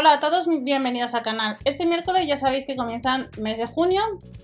Hola 0.00 0.12
a 0.12 0.20
todos, 0.20 0.46
bienvenidos 0.46 1.12
al 1.14 1.22
canal. 1.22 1.56
Este 1.64 1.84
miércoles 1.84 2.24
ya 2.24 2.36
sabéis 2.36 2.64
que 2.64 2.76
comienzan 2.76 3.28
mes 3.40 3.58
de 3.58 3.66
junio, 3.66 4.00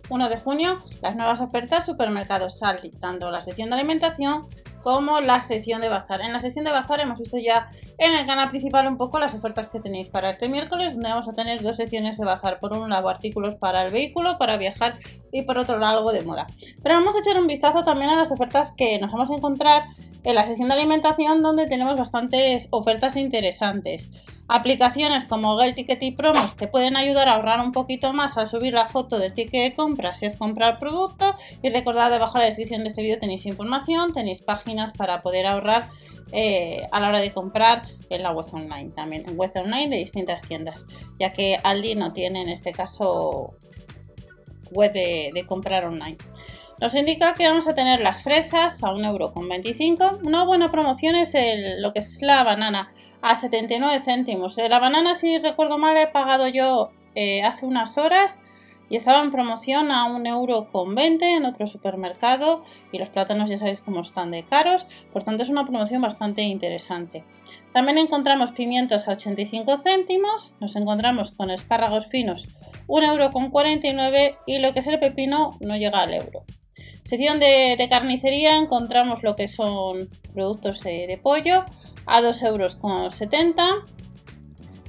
1 0.08 0.28
de 0.28 0.36
junio, 0.36 0.82
las 1.00 1.14
nuevas 1.14 1.40
ofertas 1.40 1.86
supermercados 1.86 2.58
Sal, 2.58 2.80
tanto 3.00 3.30
la 3.30 3.40
sección 3.40 3.70
de 3.70 3.76
alimentación 3.76 4.48
como 4.82 5.20
la 5.20 5.42
sección 5.42 5.80
de 5.80 5.88
bazar. 5.88 6.22
En 6.22 6.32
la 6.32 6.40
sección 6.40 6.64
de 6.64 6.72
bazar 6.72 6.98
hemos 6.98 7.20
visto 7.20 7.38
ya 7.38 7.70
en 7.98 8.12
el 8.12 8.26
canal 8.26 8.50
principal 8.50 8.86
un 8.86 8.96
poco 8.96 9.18
las 9.18 9.34
ofertas 9.34 9.68
que 9.68 9.80
tenéis 9.80 10.08
para 10.08 10.30
este 10.30 10.48
miércoles, 10.48 10.94
donde 10.94 11.10
vamos 11.10 11.28
a 11.28 11.32
tener 11.32 11.62
dos 11.62 11.76
secciones 11.76 12.18
de 12.18 12.24
bazar. 12.24 12.60
Por 12.60 12.76
un 12.76 12.90
lado, 12.90 13.08
artículos 13.08 13.54
para 13.54 13.82
el 13.82 13.92
vehículo, 13.92 14.38
para 14.38 14.56
viajar, 14.56 14.98
y 15.32 15.42
por 15.42 15.58
otro 15.58 15.78
lado, 15.78 15.98
algo 15.98 16.12
de 16.12 16.22
moda. 16.22 16.46
Pero 16.82 16.96
vamos 16.96 17.16
a 17.16 17.20
echar 17.20 17.40
un 17.40 17.46
vistazo 17.46 17.84
también 17.84 18.10
a 18.10 18.16
las 18.16 18.32
ofertas 18.32 18.72
que 18.72 18.98
nos 18.98 19.12
vamos 19.12 19.30
a 19.30 19.34
encontrar 19.34 19.84
en 20.24 20.34
la 20.34 20.44
sección 20.44 20.68
de 20.68 20.74
alimentación, 20.74 21.42
donde 21.42 21.66
tenemos 21.66 21.96
bastantes 21.96 22.68
ofertas 22.70 23.16
interesantes. 23.16 24.10
Aplicaciones 24.48 25.24
como 25.24 25.58
Get 25.58 25.74
Ticket 25.74 26.02
y 26.02 26.10
Promos 26.10 26.56
te 26.56 26.66
pueden 26.66 26.96
ayudar 26.96 27.28
a 27.28 27.34
ahorrar 27.34 27.60
un 27.60 27.72
poquito 27.72 28.12
más 28.12 28.36
al 28.36 28.46
subir 28.46 28.74
la 28.74 28.88
foto 28.88 29.18
del 29.18 29.32
ticket 29.32 29.62
de 29.62 29.74
compra 29.74 30.12
si 30.12 30.26
es 30.26 30.36
comprar 30.36 30.78
producto. 30.78 31.34
Y 31.62 31.70
recordad 31.70 32.10
debajo 32.10 32.34
de 32.34 32.40
la 32.40 32.46
descripción 32.46 32.82
de 32.82 32.88
este 32.88 33.02
vídeo 33.02 33.18
tenéis 33.18 33.46
información, 33.46 34.12
tenéis 34.12 34.42
páginas 34.42 34.92
para 34.92 35.22
poder 35.22 35.46
ahorrar 35.46 35.88
eh, 36.36 36.86
a 36.90 36.98
la 36.98 37.08
hora 37.10 37.20
de 37.20 37.30
comprar 37.30 37.86
en 38.10 38.22
la 38.24 38.32
web 38.32 38.46
online, 38.52 38.90
también 38.90 39.24
en 39.28 39.38
web 39.38 39.52
online 39.54 39.88
de 39.88 39.98
distintas 39.98 40.42
tiendas, 40.42 40.84
ya 41.20 41.32
que 41.32 41.56
Aldi 41.62 41.94
no 41.94 42.12
tiene 42.12 42.42
en 42.42 42.48
este 42.48 42.72
caso 42.72 43.54
web 44.72 44.92
de, 44.92 45.44
comprar 45.46 45.84
online. 45.84 46.18
Nos 46.80 46.96
indica 46.96 47.34
que 47.34 47.46
vamos 47.46 47.68
a 47.68 47.76
tener 47.76 48.00
las 48.00 48.20
fresas 48.22 48.82
a 48.82 48.88
1,25€. 48.88 50.24
Una 50.24 50.44
buena 50.44 50.72
promoción 50.72 51.14
es 51.14 51.34
lo 51.78 51.92
que 51.92 52.00
es 52.00 52.20
la 52.20 52.42
banana 52.42 52.92
a 53.22 53.36
79 53.36 54.02
céntimos. 54.04 54.56
La 54.56 54.80
banana, 54.80 55.14
si 55.14 55.38
recuerdo 55.38 55.78
mal, 55.78 55.96
he 55.96 56.08
pagado 56.08 56.48
yo 56.48 56.90
eh, 57.14 57.44
hace 57.44 57.64
unas 57.64 57.96
horas 57.96 58.40
y 58.88 58.96
estaba 58.96 59.22
en 59.22 59.30
promoción 59.30 59.90
a 59.90 60.06
1,20€ 60.08 61.22
en 61.22 61.44
otro 61.44 61.66
supermercado 61.66 62.64
y 62.92 62.98
los 62.98 63.08
plátanos 63.08 63.50
ya 63.50 63.58
sabéis 63.58 63.80
cómo 63.80 64.00
están 64.00 64.30
de 64.30 64.44
caros, 64.44 64.86
por 65.12 65.24
tanto 65.24 65.42
es 65.42 65.48
una 65.48 65.64
promoción 65.64 66.02
bastante 66.02 66.42
interesante. 66.42 67.24
También 67.72 67.98
encontramos 67.98 68.52
pimientos 68.52 69.08
a 69.08 69.12
85 69.12 69.78
céntimos, 69.78 70.54
nos 70.60 70.76
encontramos 70.76 71.32
con 71.32 71.50
espárragos 71.50 72.06
finos 72.06 72.48
1,49€ 72.86 74.38
y 74.46 74.58
lo 74.58 74.72
que 74.72 74.80
es 74.80 74.86
el 74.86 75.00
pepino 75.00 75.50
no 75.60 75.76
llega 75.76 76.00
al 76.00 76.14
euro. 76.14 76.44
Sección 77.04 77.38
de, 77.38 77.86
carnicería 77.90 78.56
encontramos 78.56 79.22
lo 79.22 79.36
que 79.36 79.46
son 79.46 80.08
productos 80.32 80.80
de 80.82 81.20
pollo 81.22 81.64
a 82.06 82.20
2,70 82.22 82.48
euros. 82.48 82.78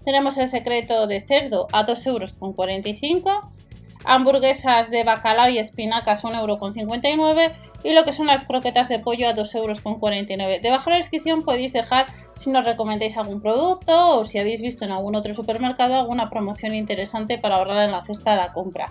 Tenemos 0.05 0.37
el 0.37 0.47
secreto 0.47 1.07
de 1.07 1.19
cerdo 1.19 1.67
a 1.73 1.85
2,45 1.85 2.05
euros. 2.07 3.54
Hamburguesas 4.05 4.91
de 4.91 5.03
bacalao 5.03 5.49
y 5.49 5.57
espinacas 5.57 6.23
1,59 6.23 7.09
euros. 7.19 7.51
Y 7.83 7.93
lo 7.93 8.03
que 8.03 8.13
son 8.13 8.27
las 8.27 8.45
croquetas 8.45 8.89
de 8.89 8.97
pollo 8.97 9.29
a 9.29 9.35
2,49 9.35 10.41
euros. 10.41 10.61
Debajo 10.61 10.85
de 10.85 10.91
la 10.91 10.97
descripción 10.97 11.43
podéis 11.43 11.71
dejar 11.71 12.07
si 12.35 12.49
nos 12.49 12.65
recomendáis 12.65 13.15
algún 13.15 13.41
producto 13.41 14.17
o 14.17 14.23
si 14.23 14.39
habéis 14.39 14.61
visto 14.61 14.85
en 14.85 14.91
algún 14.91 15.15
otro 15.15 15.35
supermercado 15.35 15.95
alguna 15.95 16.31
promoción 16.31 16.73
interesante 16.73 17.37
para 17.37 17.57
ahorrar 17.57 17.85
en 17.85 17.91
la 17.91 18.03
cesta 18.03 18.31
de 18.31 18.37
la 18.37 18.53
compra. 18.53 18.89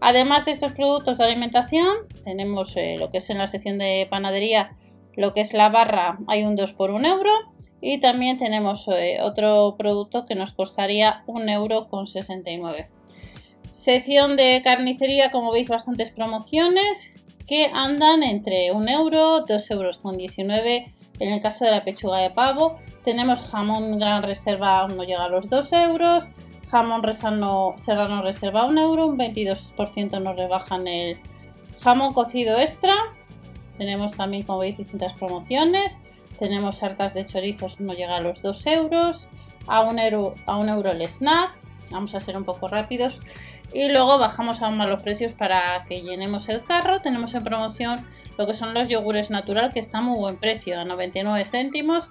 Además 0.00 0.44
de 0.44 0.50
estos 0.50 0.72
productos 0.72 1.16
de 1.16 1.24
alimentación, 1.24 1.96
tenemos 2.24 2.76
eh, 2.76 2.96
lo 2.98 3.10
que 3.10 3.18
es 3.18 3.30
en 3.30 3.38
la 3.38 3.46
sección 3.46 3.78
de 3.78 4.06
panadería, 4.10 4.76
lo 5.16 5.32
que 5.32 5.40
es 5.40 5.54
la 5.54 5.70
barra, 5.70 6.18
hay 6.26 6.44
un 6.44 6.56
2 6.56 6.72
por 6.74 6.90
1 6.90 7.08
euro. 7.08 7.30
Y 7.80 8.00
también 8.00 8.38
tenemos 8.38 8.88
eh, 8.88 9.18
otro 9.22 9.76
producto 9.78 10.26
que 10.26 10.34
nos 10.34 10.52
costaría 10.52 11.22
1 11.26 11.52
euro 11.52 11.88
con 11.88 12.08
69. 12.08 12.88
Sección 13.76 14.36
de 14.36 14.62
carnicería, 14.64 15.30
como 15.30 15.52
veis, 15.52 15.68
bastantes 15.68 16.10
promociones 16.10 17.12
que 17.46 17.70
andan 17.72 18.22
entre 18.22 18.72
1 18.72 18.90
euro, 18.90 19.44
2 19.46 19.70
euros 19.70 19.98
con 19.98 20.16
19 20.16 20.92
en 21.20 21.32
el 21.32 21.42
caso 21.42 21.66
de 21.66 21.72
la 21.72 21.84
pechuga 21.84 22.18
de 22.18 22.30
pavo. 22.30 22.78
Tenemos 23.04 23.42
jamón 23.42 23.98
gran 23.98 24.22
reserva, 24.22 24.88
no 24.88 25.04
llega 25.04 25.24
a 25.24 25.28
los 25.28 25.50
2 25.50 25.72
euros. 25.74 26.24
Jamón 26.70 27.02
serrano 27.76 28.22
reserva 28.22 28.64
1 28.64 28.80
euro, 28.80 29.06
un 29.06 29.18
22% 29.18 30.22
nos 30.22 30.36
rebajan 30.36 30.88
el 30.88 31.18
jamón 31.80 32.14
cocido 32.14 32.58
extra. 32.58 32.94
Tenemos 33.76 34.16
también, 34.16 34.44
como 34.44 34.60
veis, 34.60 34.78
distintas 34.78 35.12
promociones. 35.12 35.98
Tenemos 36.38 36.82
hartas 36.82 37.12
de 37.12 37.26
chorizos, 37.26 37.78
no 37.78 37.92
llega 37.92 38.16
a 38.16 38.20
los 38.20 38.40
2 38.40 38.66
euros. 38.68 39.28
A 39.66 39.82
1 39.82 40.02
euro, 40.02 40.34
euro 40.48 40.90
el 40.90 41.02
snack. 41.02 41.65
Vamos 41.90 42.14
a 42.14 42.20
ser 42.20 42.36
un 42.36 42.44
poco 42.44 42.68
rápidos. 42.68 43.20
Y 43.72 43.88
luego 43.88 44.18
bajamos 44.18 44.62
aún 44.62 44.76
más 44.76 44.88
los 44.88 45.02
precios 45.02 45.32
para 45.32 45.84
que 45.88 46.02
llenemos 46.02 46.48
el 46.48 46.64
carro. 46.64 47.00
Tenemos 47.00 47.34
en 47.34 47.44
promoción 47.44 48.04
lo 48.38 48.46
que 48.46 48.54
son 48.54 48.74
los 48.74 48.88
yogures 48.88 49.30
natural, 49.30 49.72
que 49.72 49.80
está 49.80 49.98
a 49.98 50.02
muy 50.02 50.18
buen 50.18 50.36
precio, 50.36 50.78
a 50.78 50.84
99 50.84 51.44
céntimos. 51.44 52.10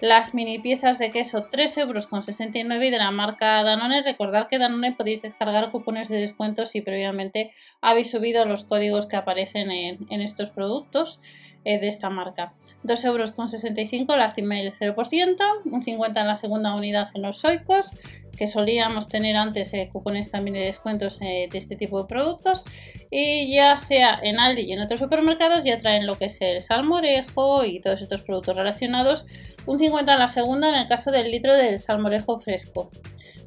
Las 0.00 0.34
mini 0.34 0.58
piezas 0.58 0.98
de 0.98 1.10
queso 1.12 1.44
3 1.50 1.78
euros 1.78 2.06
con 2.06 2.22
69 2.22 2.88
y 2.88 2.90
de 2.90 2.98
la 2.98 3.10
marca 3.10 3.62
Danone. 3.62 4.02
Recordad 4.02 4.48
que 4.48 4.58
Danone 4.58 4.92
podéis 4.92 5.22
descargar 5.22 5.70
cupones 5.70 6.08
de 6.08 6.18
descuento 6.18 6.66
si 6.66 6.80
previamente 6.80 7.52
habéis 7.80 8.10
subido 8.10 8.44
los 8.44 8.64
códigos 8.64 9.06
que 9.06 9.16
aparecen 9.16 9.70
en, 9.70 10.20
estos 10.20 10.50
productos 10.50 11.20
eh, 11.64 11.78
de 11.78 11.88
esta 11.88 12.10
marca. 12.10 12.52
2 12.84 13.04
euros 13.06 13.32
con 13.32 13.48
65 13.48 14.16
la 14.16 14.32
del 14.34 14.72
0%, 14.72 15.36
un 15.64 15.82
50 15.82 16.20
en 16.20 16.26
la 16.26 16.36
segunda 16.36 16.74
unidad 16.74 17.08
en 17.14 17.22
los 17.22 17.44
oicos, 17.44 17.90
que 18.36 18.46
solíamos 18.46 19.08
tener 19.08 19.36
antes 19.36 19.72
eh, 19.74 19.88
cupones 19.92 20.30
también 20.30 20.54
de 20.54 20.60
descuentos 20.60 21.18
eh, 21.22 21.48
de 21.50 21.58
este 21.58 21.76
tipo 21.76 22.02
de 22.02 22.08
productos 22.08 22.64
y 23.10 23.54
ya 23.54 23.78
sea 23.78 24.18
en 24.22 24.38
Aldi 24.38 24.62
y 24.62 24.72
en 24.72 24.80
otros 24.80 25.00
supermercados 25.00 25.64
ya 25.64 25.80
traen 25.80 26.06
lo 26.06 26.18
que 26.18 26.26
es 26.26 26.40
el 26.40 26.60
salmorejo 26.60 27.64
y 27.64 27.80
todos 27.80 28.02
estos 28.02 28.22
productos 28.22 28.56
relacionados 28.56 29.24
un 29.66 29.78
50 29.78 30.12
en 30.12 30.18
la 30.18 30.28
segunda 30.28 30.68
en 30.68 30.74
el 30.74 30.88
caso 30.88 31.12
del 31.12 31.30
litro 31.30 31.54
del 31.54 31.78
salmorejo 31.78 32.40
fresco 32.40 32.90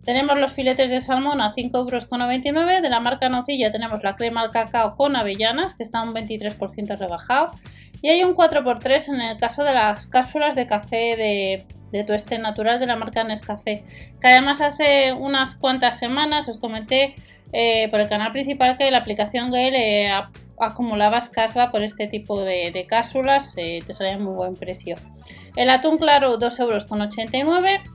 tenemos 0.07 0.39
los 0.39 0.53
filetes 0.53 0.89
de 0.89 1.01
salmón 1.01 1.41
a 1.41 1.51
5,99 1.51 2.47
euros. 2.47 2.81
De 2.81 2.89
la 2.89 3.01
marca 3.01 3.27
Nocilla 3.27 3.73
tenemos 3.73 4.01
la 4.03 4.15
crema 4.15 4.39
al 4.39 4.51
cacao 4.51 4.95
con 4.95 5.17
avellanas, 5.17 5.75
que 5.75 5.83
está 5.83 6.01
un 6.01 6.13
23% 6.13 6.97
rebajado. 6.97 7.51
Y 8.01 8.09
hay 8.09 8.23
un 8.23 8.35
4x3 8.35 9.13
en 9.13 9.21
el 9.21 9.37
caso 9.37 9.63
de 9.63 9.73
las 9.73 10.07
cápsulas 10.07 10.55
de 10.55 10.67
café 10.67 11.15
de 11.15 11.65
de 11.91 12.03
tueste 12.03 12.37
natural 12.37 12.79
de 12.79 12.87
la 12.87 12.95
marca 12.95 13.23
Nescafé. 13.23 13.83
Que 14.21 14.27
además 14.27 14.61
hace 14.61 15.13
unas 15.13 15.55
cuantas 15.55 15.99
semanas 15.99 16.47
os 16.49 16.57
comenté 16.57 17.15
eh, 17.53 17.87
por 17.89 17.99
el 17.99 18.09
canal 18.09 18.31
principal 18.31 18.77
que 18.77 18.91
la 18.91 18.99
aplicación 18.99 19.51
Gale 19.51 20.07
eh, 20.07 20.11
acumulabas 20.59 21.29
casva 21.29 21.71
por 21.71 21.81
este 21.81 22.07
tipo 22.07 22.41
de, 22.43 22.85
cápsulas, 22.87 23.53
eh, 23.57 23.79
te 23.85 23.93
salía 23.93 24.17
muy 24.17 24.33
buen 24.33 24.55
precio. 24.55 24.95
El 25.55 25.69
atún 25.69 25.97
claro 25.97 26.37
2,89 26.39 26.59
euros 26.59 27.87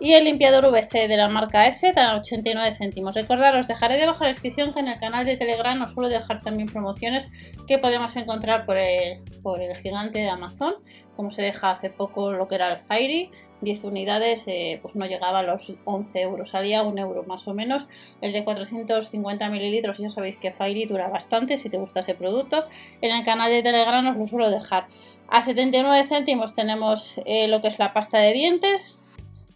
y 0.00 0.14
el 0.14 0.24
limpiador 0.24 0.70
VC 0.72 1.08
de 1.08 1.16
la 1.18 1.28
marca 1.28 1.66
S 1.66 1.92
a 1.94 2.16
89 2.16 2.74
céntimos. 2.74 3.14
Recordad, 3.14 3.54
os 3.60 3.68
dejaré 3.68 3.98
debajo 3.98 4.20
de 4.20 4.24
la 4.24 4.32
descripción 4.32 4.72
que 4.72 4.80
en 4.80 4.88
el 4.88 4.98
canal 4.98 5.26
de 5.26 5.36
Telegram 5.36 5.80
os 5.82 5.92
suelo 5.92 6.08
dejar 6.08 6.40
también 6.40 6.68
promociones 6.68 7.28
que 7.68 7.78
podemos 7.78 8.16
encontrar 8.16 8.64
por 8.64 8.78
el, 8.78 9.22
por 9.42 9.60
el 9.60 9.76
gigante 9.76 10.20
de 10.20 10.30
Amazon, 10.30 10.74
como 11.16 11.30
se 11.30 11.42
deja 11.42 11.70
hace 11.70 11.90
poco 11.90 12.32
lo 12.32 12.48
que 12.48 12.54
era 12.54 12.72
el 12.72 12.80
Fairy. 12.80 13.30
10 13.60 13.84
unidades 13.84 14.44
eh, 14.48 14.78
pues 14.80 14.96
no 14.96 15.04
llegaba 15.04 15.40
a 15.40 15.42
los 15.42 15.74
11 15.84 16.18
euros, 16.22 16.48
salía 16.48 16.82
un 16.82 16.98
euro 16.98 17.24
más 17.24 17.46
o 17.46 17.52
menos. 17.52 17.86
El 18.22 18.32
de 18.32 18.42
450 18.42 19.50
mililitros, 19.50 19.98
ya 19.98 20.08
sabéis 20.08 20.38
que 20.38 20.50
Fairy 20.50 20.86
dura 20.86 21.08
bastante 21.08 21.58
si 21.58 21.68
te 21.68 21.76
gusta 21.76 22.00
ese 22.00 22.14
producto. 22.14 22.64
En 23.02 23.14
el 23.14 23.22
canal 23.22 23.50
de 23.50 23.62
Telegram 23.62 24.06
os 24.06 24.16
lo 24.16 24.26
suelo 24.26 24.50
dejar. 24.50 24.86
A 25.28 25.42
79 25.42 26.08
céntimos 26.08 26.54
tenemos 26.54 27.20
eh, 27.26 27.48
lo 27.48 27.60
que 27.60 27.68
es 27.68 27.78
la 27.78 27.92
pasta 27.92 28.18
de 28.18 28.32
dientes, 28.32 28.98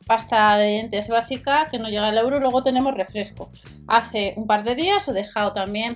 pasta 0.07 0.57
de 0.57 0.69
dientes 0.69 1.09
básica 1.09 1.69
que 1.71 1.79
no 1.79 1.89
llega 1.89 2.09
al 2.09 2.19
euro. 2.19 2.41
Luego 2.41 2.63
tenemos 2.63 2.95
refresco. 2.95 3.51
Hace 3.87 4.35
un 4.37 4.47
par 4.47 4.65
de 4.65 4.75
días 4.75 5.09
he 5.09 5.13
dejado 5.13 5.53
también 5.53 5.95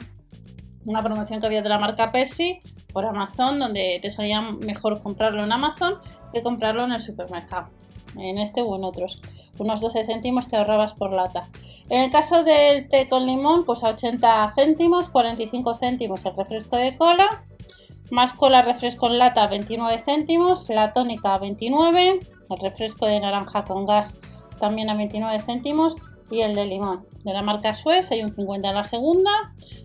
una 0.85 1.03
promoción 1.03 1.41
que 1.41 1.47
había 1.47 1.63
de 1.63 1.69
la 1.69 1.79
marca 1.79 2.13
Pepsi 2.13 2.61
por 2.93 3.05
Amazon, 3.05 3.59
donde 3.59 3.99
te 4.01 4.11
salía 4.11 4.41
mejor 4.41 5.01
comprarlo 5.01 5.45
en 5.45 5.53
Amazon 5.53 5.99
que 6.33 6.43
comprarlo 6.43 6.85
en 6.85 6.93
el 6.93 7.01
supermercado. 7.01 7.69
En 8.17 8.39
este 8.39 8.63
o 8.63 8.75
en 8.77 8.85
otros. 8.85 9.21
Unos 9.59 9.81
12 9.81 10.05
céntimos 10.05 10.49
te 10.49 10.57
ahorrabas 10.57 10.95
por 10.95 11.13
lata. 11.13 11.49
En 11.91 12.01
el 12.01 12.11
caso 12.11 12.43
del 12.43 12.89
té 12.89 13.09
con 13.09 13.27
limón, 13.27 13.65
pues 13.65 13.85
a 13.85 13.91
80 13.91 14.53
céntimos, 14.55 15.09
45 15.09 15.75
céntimos 15.75 16.25
el 16.25 16.35
refresco 16.35 16.77
de 16.77 16.97
cola. 16.97 17.45
Más 18.11 18.33
cola 18.33 18.63
refresco 18.63 19.09
en 19.09 19.19
lata 19.19 19.47
29 19.47 20.03
céntimos, 20.03 20.69
la 20.71 20.95
tónica 20.95 21.37
29 21.37 22.21
el 22.51 22.61
refresco 22.61 23.07
de 23.07 23.21
naranja 23.21 23.65
con 23.65 23.87
gas 23.87 24.17
también 24.59 24.91
a 24.91 24.95
29 24.95 25.41
céntimos 25.41 25.97
y 26.31 26.41
el 26.43 26.55
de 26.55 26.67
limón. 26.67 27.01
De 27.25 27.33
la 27.33 27.43
marca 27.43 27.75
Suez 27.75 28.11
hay 28.11 28.23
un 28.23 28.33
50 28.33 28.69
en 28.69 28.75
la 28.75 28.85
segunda, 28.85 29.31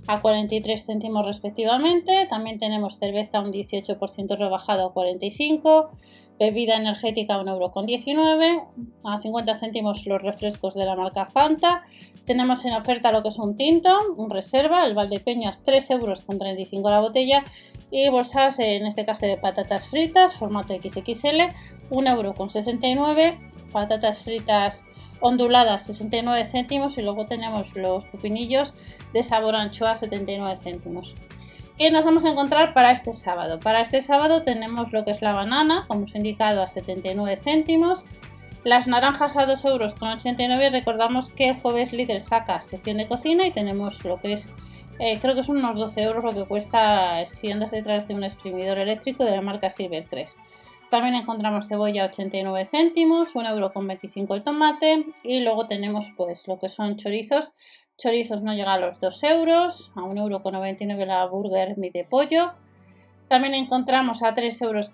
a 0.07 0.21
43 0.21 0.85
céntimos 0.85 1.25
respectivamente. 1.25 2.27
También 2.29 2.59
tenemos 2.59 2.97
cerveza 2.97 3.39
un 3.39 3.51
18% 3.51 4.37
rebajado 4.37 4.87
a 4.87 4.93
45, 4.93 5.91
bebida 6.39 6.75
energética 6.75 7.39
1,19€, 7.39 8.63
a 9.03 9.19
50 9.19 9.55
céntimos 9.55 10.05
los 10.05 10.21
refrescos 10.21 10.73
de 10.73 10.85
la 10.85 10.95
marca 10.95 11.25
Fanta. 11.25 11.83
Tenemos 12.25 12.65
en 12.65 12.73
oferta 12.73 13.11
lo 13.11 13.21
que 13.21 13.29
es 13.29 13.37
un 13.37 13.57
tinto, 13.57 13.97
un 14.15 14.29
reserva, 14.29 14.85
el 14.85 14.93
Valdepeñas 14.93 15.65
3,35€ 15.65 16.89
la 16.89 16.99
botella 16.99 17.43
y 17.91 18.09
bolsas, 18.09 18.59
en 18.59 18.85
este 18.85 19.05
caso 19.05 19.25
de 19.25 19.37
patatas 19.37 19.87
fritas, 19.87 20.33
formato 20.33 20.73
XXL, 20.73 21.51
1,69€, 21.89 23.52
patatas 23.73 24.21
fritas 24.21 24.85
onduladas 25.19 25.85
69 25.85 26.47
céntimos 26.49 26.97
y 26.97 27.01
luego 27.01 27.25
tenemos 27.25 27.75
los 27.75 28.05
pupinillos 28.05 28.73
de 29.13 29.23
sabor 29.23 29.55
anchoa 29.55 29.95
79 29.95 30.59
céntimos. 30.63 31.15
¿Qué 31.77 31.89
nos 31.89 32.05
vamos 32.05 32.23
a 32.23 32.29
encontrar 32.29 32.73
para 32.73 32.91
este 32.91 33.15
sábado? 33.15 33.59
Para 33.59 33.81
este 33.81 34.03
sábado 34.03 34.43
tenemos 34.43 34.93
lo 34.93 35.03
que 35.05 35.11
es 35.11 35.23
la 35.23 35.33
banana, 35.33 35.85
como 35.87 36.03
os 36.03 36.13
he 36.13 36.17
indicado, 36.17 36.61
a 36.61 36.67
79 36.67 37.37
céntimos. 37.37 38.05
Las 38.63 38.87
naranjas 38.87 39.37
a 39.37 39.47
2 39.47 39.65
euros 39.65 39.93
con 39.95 40.09
89. 40.09 40.69
Recordamos 40.69 41.31
que 41.31 41.49
el 41.49 41.59
jueves 41.59 41.91
Lidl 41.91 42.21
saca 42.21 42.61
sección 42.61 42.97
de 42.97 43.07
cocina 43.07 43.47
y 43.47 43.51
tenemos 43.51 44.05
lo 44.05 44.21
que 44.21 44.33
es, 44.33 44.47
eh, 44.99 45.19
creo 45.19 45.33
que 45.33 45.41
son 45.41 45.57
unos 45.57 45.75
12 45.75 46.03
euros 46.03 46.23
lo 46.23 46.31
que 46.31 46.45
cuesta 46.45 47.25
si 47.27 47.51
andas 47.51 47.71
detrás 47.71 48.07
de 48.07 48.13
un 48.13 48.23
exprimidor 48.23 48.77
eléctrico 48.77 49.25
de 49.25 49.31
la 49.31 49.41
marca 49.41 49.71
Silver 49.71 50.05
3. 50.07 50.35
También 50.93 51.15
encontramos 51.15 51.67
cebolla 51.67 52.05
89 52.05 52.67
céntimos, 52.69 53.33
1,25 53.33 54.15
euro 54.19 54.35
el 54.35 54.43
tomate 54.43 55.05
y 55.23 55.39
luego 55.39 55.65
tenemos 55.65 56.13
pues 56.15 56.47
lo 56.47 56.59
que 56.59 56.69
son 56.69 56.97
chorizos. 56.97 57.51
Chorizos 57.97 58.43
no 58.43 58.53
llega 58.53 58.75
a 58.75 58.77
los 58.77 58.99
2 58.99 59.23
euros, 59.23 59.91
a 59.95 60.01
1,99 60.01 60.91
euro 60.91 61.05
la 61.07 61.25
burger 61.25 61.75
de 61.77 62.07
pollo. 62.07 62.53
También 63.27 63.55
encontramos 63.55 64.21
a 64.21 64.35
3,19 64.35 64.61
euros 64.65 64.91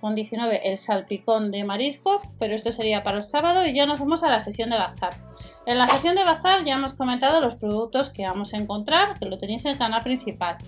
el 0.63 0.77
salpicón 0.77 1.51
de 1.51 1.65
marisco, 1.65 2.21
pero 2.39 2.55
esto 2.55 2.71
sería 2.71 3.03
para 3.03 3.17
el 3.17 3.23
sábado 3.23 3.65
y 3.65 3.73
ya 3.73 3.85
nos 3.85 3.99
vamos 3.99 4.23
a 4.23 4.29
la 4.29 4.39
sesión 4.39 4.69
de 4.69 4.77
bazar. 4.77 5.17
En 5.65 5.77
la 5.77 5.89
sesión 5.89 6.15
de 6.15 6.23
bazar 6.23 6.63
ya 6.63 6.75
hemos 6.75 6.93
comentado 6.93 7.41
los 7.41 7.57
productos 7.57 8.09
que 8.09 8.23
vamos 8.23 8.53
a 8.53 8.57
encontrar, 8.57 9.19
que 9.19 9.25
lo 9.25 9.37
tenéis 9.37 9.65
en 9.65 9.73
el 9.73 9.77
canal 9.77 10.01
principal. 10.01 10.59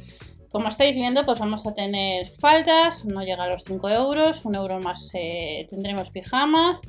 Como 0.52 0.68
estáis 0.68 0.98
viendo, 0.98 1.26
pues 1.26 1.40
vamos 1.40 1.66
a 1.66 1.74
tener 1.74 2.28
faldas, 2.28 3.06
no 3.06 3.24
llega 3.24 3.46
a 3.46 3.48
los 3.48 3.64
5 3.64 3.90
euros, 3.90 4.44
un 4.44 4.56
euro 4.56 4.82
más 4.82 5.10
eh, 5.14 5.66
tendremos 5.70 6.10
pijamas. 6.10 6.82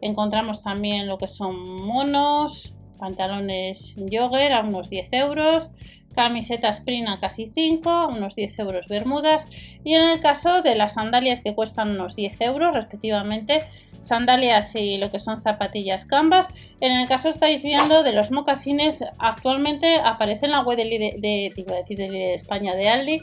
Encontramos 0.00 0.64
también 0.64 1.06
lo 1.06 1.16
que 1.16 1.28
son 1.28 1.86
monos, 1.86 2.74
pantalones 2.98 3.94
jogger 3.96 4.52
a 4.52 4.62
unos 4.62 4.90
10 4.90 5.12
euros, 5.12 5.70
camisetas 6.16 6.80
prina 6.80 7.20
casi 7.20 7.48
5, 7.48 8.08
unos 8.08 8.34
10 8.34 8.58
euros 8.58 8.88
bermudas 8.88 9.46
y 9.84 9.94
en 9.94 10.02
el 10.02 10.20
caso 10.20 10.62
de 10.62 10.74
las 10.74 10.94
sandalias 10.94 11.40
que 11.40 11.54
cuestan 11.54 11.90
unos 11.90 12.16
10 12.16 12.40
euros 12.40 12.74
respectivamente 12.74 13.60
sandalias 14.04 14.74
y 14.74 14.98
lo 14.98 15.10
que 15.10 15.18
son 15.18 15.40
zapatillas 15.40 16.04
canvas. 16.04 16.48
En 16.80 16.92
el 16.92 17.08
caso 17.08 17.28
estáis 17.28 17.62
viendo 17.62 18.02
de 18.02 18.12
los 18.12 18.30
mocasines, 18.30 19.04
actualmente 19.18 19.96
aparece 19.96 20.46
en 20.46 20.52
la 20.52 20.60
web 20.60 20.76
de, 20.76 21.16
de, 21.18 21.64
decir 21.66 21.98
de 21.98 22.34
España 22.34 22.74
de 22.74 22.88
Aldi 22.88 23.22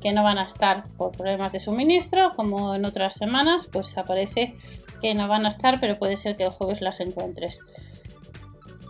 que 0.00 0.12
no 0.12 0.24
van 0.24 0.38
a 0.38 0.44
estar 0.44 0.82
por 0.96 1.12
problemas 1.12 1.52
de 1.52 1.60
suministro, 1.60 2.32
como 2.34 2.74
en 2.74 2.84
otras 2.84 3.14
semanas, 3.14 3.68
pues 3.72 3.96
aparece 3.96 4.54
que 5.00 5.14
no 5.14 5.28
van 5.28 5.46
a 5.46 5.48
estar, 5.48 5.78
pero 5.78 5.96
puede 5.96 6.16
ser 6.16 6.36
que 6.36 6.42
el 6.42 6.50
jueves 6.50 6.80
las 6.80 6.98
encuentres. 7.00 7.60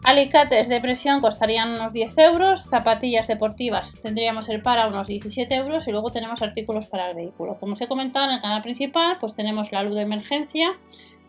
Alicates 0.04 0.68
de 0.68 0.80
presión 0.80 1.20
costarían 1.20 1.74
unos 1.74 1.92
10 1.92 2.18
euros, 2.18 2.64
zapatillas 2.64 3.28
deportivas 3.28 4.00
tendríamos 4.02 4.48
el 4.48 4.60
para 4.60 4.88
unos 4.88 5.06
17 5.06 5.54
euros 5.54 5.86
y 5.86 5.92
luego 5.92 6.10
tenemos 6.10 6.42
artículos 6.42 6.86
para 6.86 7.10
el 7.10 7.14
vehículo. 7.14 7.56
Como 7.60 7.74
os 7.74 7.80
he 7.80 7.86
comentado 7.86 8.24
en 8.24 8.32
el 8.32 8.40
canal 8.40 8.62
principal, 8.62 9.18
pues 9.20 9.34
tenemos 9.34 9.70
la 9.70 9.84
luz 9.84 9.94
de 9.94 10.02
emergencia 10.02 10.76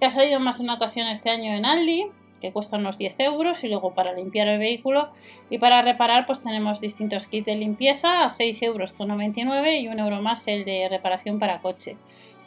que 0.04 0.08
ha 0.08 0.12
salido 0.12 0.42
más 0.42 0.58
de 0.58 0.66
una 0.66 0.74
ocasión 0.74 1.08
este 1.08 1.30
año 1.30 1.54
en 1.54 1.64
Aldi, 1.64 2.08
que 2.42 2.52
cuesta 2.52 2.76
unos 2.76 2.98
10 2.98 3.22
euros 3.22 3.64
y 3.64 3.70
luego 3.70 3.94
para 3.94 4.12
limpiar 4.12 4.50
el 4.50 4.60
vehículo. 4.60 5.10
Y 5.50 5.60
para 5.60 5.82
reparar 5.82 6.26
pues 6.26 6.42
tenemos 6.42 6.82
distintos 6.82 7.30
kits 7.30 7.46
de 7.46 7.56
limpieza 7.56 8.26
a 8.26 8.30
6 8.30 8.64
euros 8.64 8.92
con 8.92 9.08
99 9.08 9.80
y 9.80 9.88
un 9.88 10.00
euro 10.00 10.22
más 10.22 10.46
el 10.50 10.66
de 10.66 10.90
reparación 10.90 11.40
para 11.40 11.62
coche. 11.62 11.96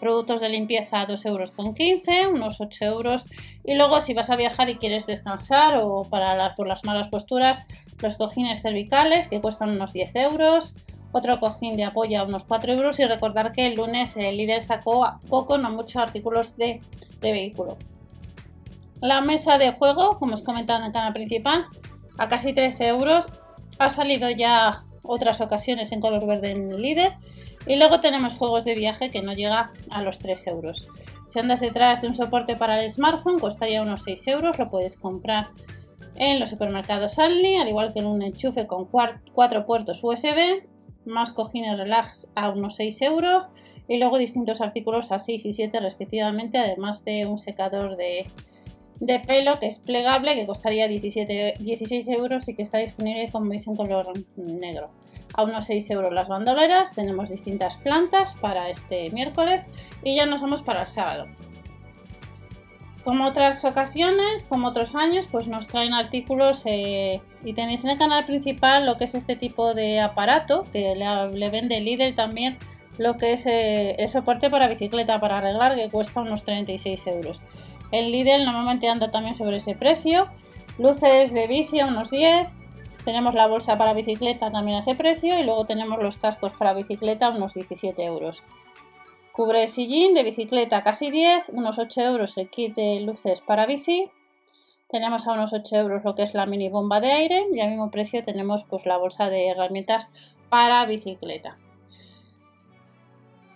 Productos 0.00 0.42
de 0.42 0.50
limpieza 0.50 1.00
a 1.00 1.06
2 1.06 1.24
euros 1.24 1.50
con 1.50 1.72
15 1.74 2.26
unos 2.26 2.60
8 2.60 2.84
euros. 2.84 3.24
Y 3.64 3.74
luego 3.74 4.02
si 4.02 4.12
vas 4.12 4.28
a 4.28 4.36
viajar 4.36 4.68
y 4.68 4.76
quieres 4.76 5.06
descansar 5.06 5.78
o 5.82 6.04
para 6.04 6.54
por 6.56 6.68
las 6.68 6.84
malas 6.84 7.08
posturas 7.08 7.66
los 8.02 8.16
cojines 8.16 8.60
cervicales 8.60 9.28
que 9.28 9.40
cuestan 9.40 9.70
unos 9.70 9.94
10 9.94 10.14
euros 10.16 10.74
otro 11.12 11.38
cojín 11.38 11.76
de 11.76 11.84
apoyo 11.84 12.20
a 12.20 12.24
unos 12.24 12.44
4 12.44 12.72
euros 12.72 12.98
y 13.00 13.06
recordar 13.06 13.52
que 13.52 13.66
el 13.66 13.74
lunes 13.74 14.16
el 14.16 14.36
líder 14.36 14.62
sacó 14.62 15.18
poco, 15.28 15.58
no 15.58 15.70
muchos 15.70 15.96
artículos 15.96 16.56
de, 16.56 16.80
vehículo. 17.20 17.76
La 19.00 19.20
mesa 19.20 19.58
de 19.58 19.72
juego, 19.72 20.18
como 20.18 20.34
os 20.34 20.42
comentaba 20.42 20.80
en 20.80 20.86
el 20.86 20.92
canal 20.92 21.12
principal, 21.12 21.66
a 22.18 22.28
casi 22.28 22.52
13 22.52 22.88
euros. 22.88 23.26
Ha 23.78 23.90
salido 23.90 24.30
ya 24.30 24.84
otras 25.02 25.40
ocasiones 25.40 25.92
en 25.92 26.00
color 26.00 26.26
verde 26.26 26.52
en 26.52 26.72
el 26.72 26.80
líder. 26.80 27.14
Y 27.66 27.76
luego 27.76 28.00
tenemos 28.00 28.34
juegos 28.34 28.64
de 28.64 28.74
viaje 28.74 29.10
que 29.10 29.22
no 29.22 29.32
llega 29.32 29.72
a 29.90 30.02
los 30.02 30.18
3 30.20 30.46
euros. 30.46 30.88
Si 31.28 31.40
andas 31.40 31.60
detrás 31.60 32.00
de 32.00 32.08
un 32.08 32.14
soporte 32.14 32.54
para 32.54 32.80
el 32.82 32.90
smartphone, 32.90 33.38
costaría 33.38 33.82
unos 33.82 34.02
6 34.02 34.26
euros. 34.28 34.58
Lo 34.58 34.70
puedes 34.70 34.96
comprar 34.96 35.48
en 36.14 36.38
los 36.38 36.50
supermercados 36.50 37.18
Aldi, 37.18 37.56
al 37.56 37.68
igual 37.68 37.92
que 37.92 37.98
en 37.98 38.06
un 38.06 38.22
enchufe 38.22 38.66
con 38.66 38.86
4 38.86 39.66
puertos 39.66 40.00
USB 40.02 40.62
más 41.06 41.32
cojines 41.32 41.78
relax 41.78 42.28
a 42.34 42.50
unos 42.50 42.76
6 42.76 43.02
euros 43.02 43.50
y 43.88 43.98
luego 43.98 44.18
distintos 44.18 44.60
artículos 44.60 45.12
a 45.12 45.18
6 45.18 45.46
y 45.46 45.52
7 45.52 45.80
respectivamente, 45.80 46.58
además 46.58 47.04
de 47.04 47.26
un 47.26 47.38
secador 47.38 47.96
de, 47.96 48.26
pelo 49.26 49.58
que 49.60 49.66
es 49.66 49.78
plegable 49.78 50.34
que 50.34 50.46
costaría 50.46 50.88
17, 50.88 51.56
16 51.58 52.08
euros 52.08 52.48
y 52.48 52.54
que 52.54 52.62
está 52.62 52.78
disponible 52.78 53.28
como 53.30 53.50
veis 53.50 53.66
en 53.66 53.76
color 53.76 54.12
negro. 54.36 54.90
A 55.34 55.42
unos 55.42 55.66
6 55.66 55.90
euros 55.90 56.12
las 56.12 56.28
bandoleras, 56.28 56.94
tenemos 56.94 57.28
distintas 57.28 57.76
plantas 57.78 58.34
para 58.40 58.70
este 58.70 59.10
miércoles 59.10 59.66
y 60.02 60.16
ya 60.16 60.26
nos 60.26 60.40
vamos 60.40 60.62
para 60.62 60.82
el 60.82 60.88
sábado. 60.88 61.26
Como 63.06 63.24
otras 63.24 63.64
ocasiones, 63.64 64.44
como 64.46 64.66
otros 64.66 64.96
años, 64.96 65.28
pues 65.30 65.46
nos 65.46 65.68
traen 65.68 65.94
artículos 65.94 66.62
eh, 66.64 67.20
y 67.44 67.52
tenéis 67.52 67.84
en 67.84 67.90
el 67.90 67.98
canal 67.98 68.26
principal 68.26 68.84
lo 68.84 68.98
que 68.98 69.04
es 69.04 69.14
este 69.14 69.36
tipo 69.36 69.74
de 69.74 70.00
aparato 70.00 70.66
que 70.72 70.92
le, 70.96 71.50
vende 71.50 71.80
Lidl 71.80 72.16
también 72.16 72.58
lo 72.98 73.16
que 73.16 73.34
es 73.34 73.46
eh, 73.46 73.94
el 74.00 74.08
soporte 74.08 74.50
para 74.50 74.66
bicicleta 74.66 75.20
para 75.20 75.38
arreglar 75.38 75.76
que 75.76 75.88
cuesta 75.88 76.20
unos 76.20 76.42
36 76.42 77.06
euros. 77.06 77.42
El 77.92 78.10
Lidl 78.10 78.44
normalmente 78.44 78.88
anda 78.88 79.08
también 79.12 79.36
sobre 79.36 79.58
ese 79.58 79.76
precio. 79.76 80.26
Luces 80.76 81.32
de 81.32 81.46
bici 81.46 81.80
unos 81.82 82.10
10. 82.10 82.48
Tenemos 83.04 83.36
la 83.36 83.46
bolsa 83.46 83.78
para 83.78 83.94
bicicleta 83.94 84.50
también 84.50 84.78
a 84.78 84.80
ese 84.80 84.96
precio 84.96 85.38
y 85.38 85.44
luego 85.44 85.64
tenemos 85.64 86.02
los 86.02 86.16
cascos 86.16 86.54
para 86.54 86.74
bicicleta 86.74 87.30
unos 87.30 87.54
17 87.54 88.02
euros. 88.02 88.42
Cubre 89.36 89.68
sillín 89.68 90.14
de 90.14 90.22
bicicleta 90.22 90.82
casi 90.82 91.10
10, 91.10 91.50
unos 91.50 91.78
8 91.78 92.00
euros 92.00 92.38
el 92.38 92.48
kit 92.48 92.74
de 92.74 93.00
luces 93.00 93.42
para 93.42 93.66
bici. 93.66 94.10
Tenemos 94.88 95.26
a 95.26 95.34
unos 95.34 95.52
8 95.52 95.76
euros 95.76 96.04
lo 96.04 96.14
que 96.14 96.22
es 96.22 96.32
la 96.32 96.46
mini 96.46 96.70
bomba 96.70 97.00
de 97.00 97.12
aire 97.12 97.44
y 97.52 97.60
al 97.60 97.68
mismo 97.68 97.90
precio 97.90 98.22
tenemos 98.22 98.64
pues 98.64 98.86
la 98.86 98.96
bolsa 98.96 99.28
de 99.28 99.48
herramientas 99.48 100.08
para 100.48 100.86
bicicleta. 100.86 101.58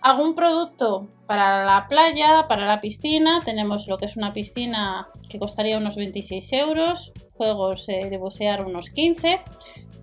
Algún 0.03 0.35
producto 0.35 1.07
para 1.25 1.65
la 1.65 1.87
playa, 1.87 2.45
para 2.47 2.67
la 2.67 2.79
piscina, 2.79 3.39
tenemos 3.43 3.87
lo 3.87 3.97
que 3.97 4.05
es 4.05 4.17
una 4.17 4.33
piscina 4.33 5.07
que 5.31 5.39
costaría 5.39 5.79
unos 5.79 5.95
26 5.95 6.53
euros, 6.53 7.11
juegos 7.33 7.89
eh, 7.89 8.07
de 8.07 8.17
bucear 8.19 8.63
unos 8.63 8.91
15, 8.91 9.41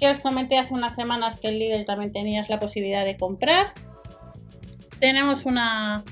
que 0.00 0.10
os 0.10 0.18
comenté 0.18 0.58
hace 0.58 0.74
unas 0.74 0.96
semanas 0.96 1.36
que 1.36 1.48
el 1.48 1.60
Lidl 1.60 1.84
también 1.84 2.10
tenías 2.10 2.48
la 2.48 2.58
posibilidad 2.58 3.04
de 3.04 3.16
comprar 3.16 3.74
tenemos 5.00 5.46
una 5.46 6.04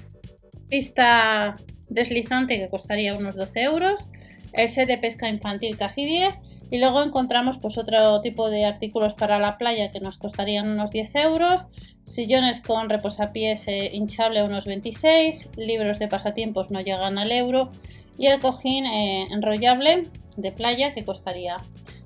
pista 0.68 1.56
deslizante 1.88 2.58
que 2.58 2.68
costaría 2.68 3.14
unos 3.14 3.36
12 3.36 3.62
euros, 3.62 4.10
el 4.52 4.68
set 4.68 4.88
de 4.88 4.98
pesca 4.98 5.28
infantil 5.28 5.76
casi 5.76 6.04
10 6.04 6.34
y 6.70 6.78
luego 6.78 7.02
encontramos 7.02 7.58
pues 7.58 7.78
otro 7.78 8.20
tipo 8.22 8.50
de 8.50 8.64
artículos 8.64 9.14
para 9.14 9.38
la 9.38 9.56
playa 9.58 9.90
que 9.92 10.00
nos 10.00 10.18
costarían 10.18 10.68
unos 10.68 10.90
10 10.90 11.14
euros, 11.16 11.68
sillones 12.04 12.60
con 12.60 12.88
reposapiés 12.88 13.68
eh, 13.68 13.90
hinchable 13.92 14.42
unos 14.42 14.66
26, 14.66 15.50
libros 15.56 15.98
de 15.98 16.08
pasatiempos 16.08 16.70
no 16.70 16.80
llegan 16.80 17.18
al 17.18 17.30
euro 17.30 17.70
y 18.18 18.26
el 18.26 18.40
cojín 18.40 18.86
eh, 18.86 19.28
enrollable 19.30 20.08
de 20.36 20.52
playa 20.52 20.92
que 20.92 21.04
costaría 21.04 21.58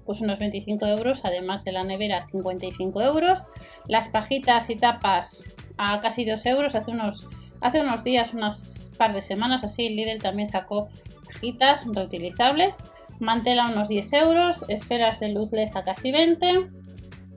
pues 0.05 0.21
unos 0.21 0.39
25 0.41 0.87
euros, 0.87 1.21
además 1.25 1.65
de 1.65 1.73
la 1.73 1.85
nevera 1.85 2.27
55 2.27 3.01
euros, 3.01 3.47
las 3.87 4.09
pajitas 4.09 4.69
y 4.69 4.77
tapas 4.77 5.45
a 5.83 6.01
casi 6.01 6.25
2 6.25 6.45
euros. 6.47 6.75
Hace 6.75 6.91
unos, 6.91 7.27
hace 7.63 7.81
unos 7.81 8.05
días, 8.05 8.35
unas 8.35 8.93
par 8.99 9.15
de 9.15 9.23
semanas 9.23 9.65
así, 9.65 9.89
Lidl 9.89 10.21
también 10.21 10.47
sacó 10.47 10.89
cajitas 11.27 11.87
reutilizables 11.87 12.77
Mantela 13.21 13.67
unos 13.67 13.89
10 13.89 14.13
euros, 14.15 14.65
esferas 14.69 15.21
de 15.21 15.29
luz 15.29 15.53
LED 15.53 15.77
a 15.77 15.85
casi 15.85 16.11
20. 16.11 16.71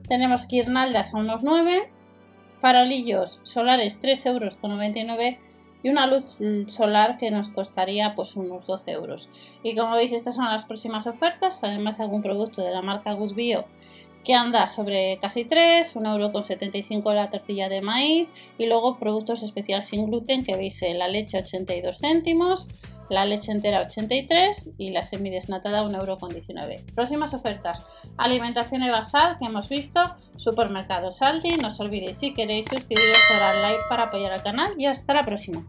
Tenemos 0.08 0.48
guirnaldas 0.48 1.12
a 1.12 1.18
unos 1.18 1.42
9, 1.42 1.90
farolillos 2.62 3.40
solares 3.42 4.00
3 4.00 4.26
euros 4.26 4.56
con 4.56 4.70
99 4.70 5.38
y 5.82 5.90
una 5.90 6.06
luz 6.06 6.38
solar 6.68 7.18
que 7.18 7.30
nos 7.30 7.50
costaría 7.50 8.14
pues 8.14 8.34
unos 8.34 8.66
12 8.66 8.92
euros. 8.92 9.28
Y 9.62 9.76
como 9.76 9.94
veis 9.94 10.12
estas 10.12 10.36
son 10.36 10.46
las 10.46 10.64
próximas 10.64 11.06
ofertas, 11.06 11.60
además 11.62 11.98
de 11.98 12.04
algún 12.04 12.22
producto 12.22 12.62
de 12.62 12.70
la 12.70 12.80
marca 12.80 13.12
Good 13.12 13.34
Bio 13.34 13.66
que 14.24 14.34
anda 14.34 14.68
sobre 14.68 15.18
casi 15.20 15.44
3, 15.44 15.94
1,75€ 15.94 17.14
la 17.14 17.30
tortilla 17.30 17.68
de 17.68 17.80
maíz 17.80 18.28
y 18.58 18.66
luego 18.66 18.98
productos 18.98 19.42
especiales 19.42 19.86
sin 19.86 20.06
gluten 20.06 20.44
que 20.44 20.56
veis 20.56 20.82
la 20.94 21.08
leche 21.08 21.38
82 21.38 21.98
céntimos, 21.98 22.66
la 23.10 23.26
leche 23.26 23.52
entera 23.52 23.82
83 23.82 24.70
y 24.78 24.90
la 24.90 25.04
semidesnatada 25.04 25.82
1,19€. 25.84 26.94
Próximas 26.94 27.34
ofertas, 27.34 27.84
alimentación 28.16 28.82
y 28.82 28.90
bazar 28.90 29.38
que 29.38 29.46
hemos 29.46 29.68
visto, 29.68 30.00
supermercado 30.36 31.12
Saldi, 31.12 31.50
no 31.60 31.68
os 31.68 31.80
olvidéis 31.80 32.18
si 32.18 32.34
queréis 32.34 32.66
suscribiros, 32.66 33.18
dar 33.38 33.56
like 33.56 33.82
para 33.88 34.04
apoyar 34.04 34.32
al 34.32 34.42
canal 34.42 34.72
y 34.78 34.86
hasta 34.86 35.14
la 35.14 35.24
próxima. 35.24 35.64